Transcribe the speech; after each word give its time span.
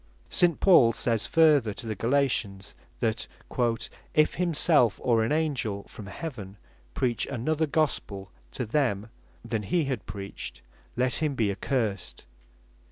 St. 0.29 0.59
Paul 0.59 0.93
says 0.93 1.27
further 1.27 1.75
to 1.75 1.85
the 1.85 1.93
Galatians, 1.93 2.73
that 3.01 3.27
"if 4.15 4.33
himself, 4.33 4.99
or 5.03 5.23
an 5.23 5.31
Angell 5.31 5.83
from 5.83 6.07
heaven 6.07 6.57
preach 6.95 7.27
another 7.27 7.67
Gospel 7.67 8.31
to 8.53 8.65
them, 8.65 9.11
than 9.45 9.61
he 9.61 9.85
had 9.85 10.07
preached, 10.07 10.63
let 10.95 11.17
him 11.21 11.35
be 11.35 11.51
accursed." 11.51 12.25